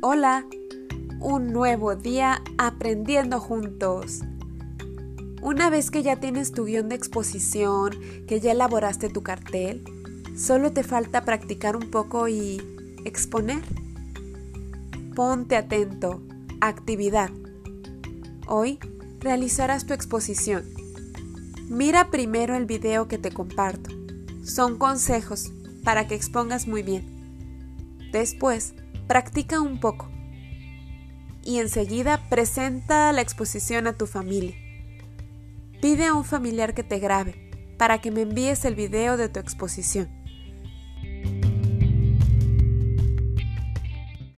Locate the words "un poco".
11.74-12.28, 29.60-30.10